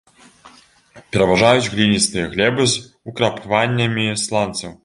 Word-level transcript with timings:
Пераважаюць 1.15 1.69
гліністыя 1.75 2.31
глебы 2.33 2.67
з 2.75 2.89
украпваннямі 3.15 4.09
сланцаў. 4.27 4.79